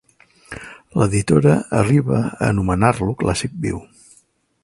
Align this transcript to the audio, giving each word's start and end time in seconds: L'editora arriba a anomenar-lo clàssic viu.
L'editora 1.01 1.51
arriba 1.81 2.21
a 2.23 2.47
anomenar-lo 2.49 3.17
clàssic 3.23 3.57
viu. 3.67 3.85